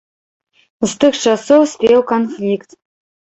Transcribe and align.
З 0.85 0.89
тых 1.03 1.19
часоў 1.25 1.61
спеў 1.73 1.99
канфлікт. 2.13 2.75